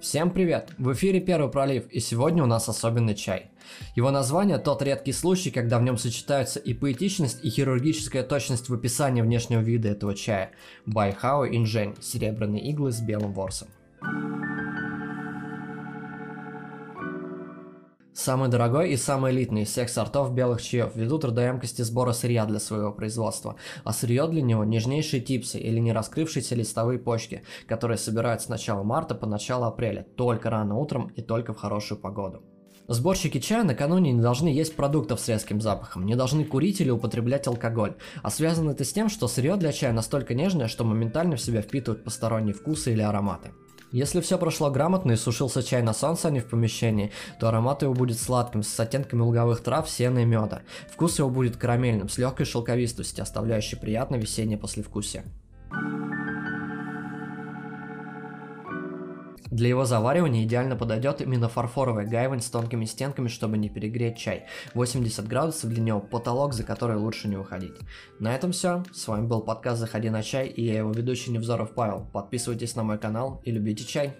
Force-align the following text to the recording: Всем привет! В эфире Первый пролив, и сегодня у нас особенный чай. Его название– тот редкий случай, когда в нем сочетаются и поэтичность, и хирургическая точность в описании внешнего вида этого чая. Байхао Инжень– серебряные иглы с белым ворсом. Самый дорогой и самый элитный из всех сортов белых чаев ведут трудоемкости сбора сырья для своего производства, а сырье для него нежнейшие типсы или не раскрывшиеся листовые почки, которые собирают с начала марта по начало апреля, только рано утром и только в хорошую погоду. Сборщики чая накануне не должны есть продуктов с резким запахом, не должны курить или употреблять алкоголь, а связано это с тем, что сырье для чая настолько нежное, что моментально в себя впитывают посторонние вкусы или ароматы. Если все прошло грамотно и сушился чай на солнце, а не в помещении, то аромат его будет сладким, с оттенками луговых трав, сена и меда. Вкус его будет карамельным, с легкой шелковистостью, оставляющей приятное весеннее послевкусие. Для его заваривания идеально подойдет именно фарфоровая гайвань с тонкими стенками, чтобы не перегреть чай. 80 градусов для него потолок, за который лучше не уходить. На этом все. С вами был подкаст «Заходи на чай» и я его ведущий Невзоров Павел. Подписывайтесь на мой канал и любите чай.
Всем 0.00 0.30
привет! 0.30 0.70
В 0.78 0.92
эфире 0.92 1.18
Первый 1.18 1.50
пролив, 1.50 1.88
и 1.90 1.98
сегодня 1.98 2.44
у 2.44 2.46
нас 2.46 2.68
особенный 2.68 3.16
чай. 3.16 3.50
Его 3.96 4.12
название– 4.12 4.58
тот 4.58 4.80
редкий 4.80 5.10
случай, 5.10 5.50
когда 5.50 5.80
в 5.80 5.82
нем 5.82 5.98
сочетаются 5.98 6.60
и 6.60 6.72
поэтичность, 6.72 7.44
и 7.44 7.50
хирургическая 7.50 8.22
точность 8.22 8.68
в 8.68 8.74
описании 8.74 9.22
внешнего 9.22 9.60
вида 9.60 9.88
этого 9.88 10.14
чая. 10.14 10.52
Байхао 10.86 11.48
Инжень– 11.48 11.96
серебряные 12.00 12.62
иглы 12.70 12.92
с 12.92 13.00
белым 13.00 13.32
ворсом. 13.32 13.66
Самый 18.18 18.48
дорогой 18.48 18.90
и 18.90 18.96
самый 18.96 19.30
элитный 19.30 19.62
из 19.62 19.68
всех 19.68 19.88
сортов 19.88 20.34
белых 20.34 20.60
чаев 20.60 20.96
ведут 20.96 21.20
трудоемкости 21.20 21.82
сбора 21.82 22.12
сырья 22.12 22.46
для 22.46 22.58
своего 22.58 22.90
производства, 22.90 23.54
а 23.84 23.92
сырье 23.92 24.26
для 24.26 24.42
него 24.42 24.64
нежнейшие 24.64 25.20
типсы 25.20 25.60
или 25.60 25.78
не 25.78 25.92
раскрывшиеся 25.92 26.56
листовые 26.56 26.98
почки, 26.98 27.44
которые 27.68 27.96
собирают 27.96 28.42
с 28.42 28.48
начала 28.48 28.82
марта 28.82 29.14
по 29.14 29.26
начало 29.26 29.68
апреля, 29.68 30.04
только 30.16 30.50
рано 30.50 30.78
утром 30.78 31.12
и 31.14 31.22
только 31.22 31.52
в 31.54 31.58
хорошую 31.58 32.00
погоду. 32.00 32.42
Сборщики 32.88 33.38
чая 33.38 33.62
накануне 33.62 34.10
не 34.10 34.20
должны 34.20 34.48
есть 34.48 34.74
продуктов 34.74 35.20
с 35.20 35.28
резким 35.28 35.60
запахом, 35.60 36.04
не 36.04 36.16
должны 36.16 36.44
курить 36.44 36.80
или 36.80 36.90
употреблять 36.90 37.46
алкоголь, 37.46 37.94
а 38.24 38.30
связано 38.30 38.72
это 38.72 38.82
с 38.84 38.92
тем, 38.92 39.10
что 39.10 39.28
сырье 39.28 39.54
для 39.54 39.70
чая 39.70 39.92
настолько 39.92 40.34
нежное, 40.34 40.66
что 40.66 40.82
моментально 40.82 41.36
в 41.36 41.40
себя 41.40 41.62
впитывают 41.62 42.02
посторонние 42.02 42.54
вкусы 42.54 42.92
или 42.92 43.02
ароматы. 43.02 43.52
Если 43.90 44.20
все 44.20 44.36
прошло 44.36 44.70
грамотно 44.70 45.12
и 45.12 45.16
сушился 45.16 45.62
чай 45.62 45.82
на 45.82 45.94
солнце, 45.94 46.28
а 46.28 46.30
не 46.30 46.40
в 46.40 46.46
помещении, 46.46 47.10
то 47.40 47.48
аромат 47.48 47.82
его 47.82 47.94
будет 47.94 48.18
сладким, 48.20 48.62
с 48.62 48.78
оттенками 48.78 49.22
луговых 49.22 49.62
трав, 49.62 49.88
сена 49.88 50.18
и 50.18 50.24
меда. 50.26 50.60
Вкус 50.92 51.18
его 51.18 51.30
будет 51.30 51.56
карамельным, 51.56 52.10
с 52.10 52.18
легкой 52.18 52.44
шелковистостью, 52.44 53.22
оставляющей 53.22 53.78
приятное 53.78 54.20
весеннее 54.20 54.58
послевкусие. 54.58 55.24
Для 59.50 59.68
его 59.68 59.84
заваривания 59.84 60.44
идеально 60.44 60.76
подойдет 60.76 61.20
именно 61.20 61.48
фарфоровая 61.48 62.06
гайвань 62.06 62.42
с 62.42 62.50
тонкими 62.50 62.84
стенками, 62.84 63.28
чтобы 63.28 63.56
не 63.56 63.70
перегреть 63.70 64.18
чай. 64.18 64.46
80 64.74 65.26
градусов 65.26 65.70
для 65.70 65.82
него 65.82 66.00
потолок, 66.00 66.52
за 66.52 66.64
который 66.64 66.96
лучше 66.96 67.28
не 67.28 67.36
уходить. 67.36 67.74
На 68.18 68.34
этом 68.34 68.52
все. 68.52 68.82
С 68.92 69.08
вами 69.08 69.26
был 69.26 69.40
подкаст 69.40 69.80
«Заходи 69.80 70.10
на 70.10 70.22
чай» 70.22 70.48
и 70.48 70.62
я 70.62 70.78
его 70.78 70.90
ведущий 70.92 71.30
Невзоров 71.30 71.72
Павел. 71.72 72.06
Подписывайтесь 72.12 72.76
на 72.76 72.82
мой 72.82 72.98
канал 72.98 73.40
и 73.44 73.50
любите 73.50 73.84
чай. 73.84 74.14